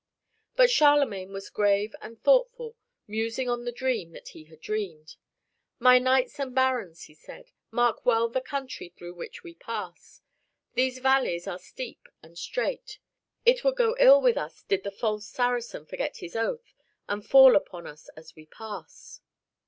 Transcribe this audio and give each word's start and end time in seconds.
But 0.55 0.71
Charlemagne 0.71 1.31
was 1.31 1.51
grave 1.51 1.93
and 2.01 2.19
thoughtful, 2.23 2.75
musing 3.05 3.47
on 3.47 3.65
the 3.65 3.71
dream 3.71 4.13
that 4.13 4.29
he 4.29 4.45
had 4.45 4.59
dreamed. 4.59 5.15
"My 5.77 5.99
knights 5.99 6.39
and 6.39 6.55
barons," 6.55 7.03
he 7.03 7.13
said, 7.13 7.51
"mark 7.69 8.03
well 8.03 8.27
the 8.27 8.41
country 8.41 8.89
through 8.89 9.13
which 9.13 9.43
we 9.43 9.53
pass. 9.53 10.23
These 10.73 10.97
valleys 10.97 11.45
are 11.45 11.59
steep 11.59 12.09
and 12.23 12.35
straight. 12.35 12.97
It 13.45 13.63
would 13.63 13.75
go 13.75 13.95
ill 13.99 14.19
with 14.19 14.37
us 14.37 14.63
did 14.63 14.81
the 14.83 14.89
false 14.89 15.27
Saracen 15.27 15.85
forget 15.85 16.17
his 16.17 16.35
oath, 16.35 16.73
and 17.07 17.23
fall 17.23 17.55
upon 17.55 17.85
us 17.85 18.09
as 18.17 18.35
we 18.35 18.47
pass. 18.47 19.21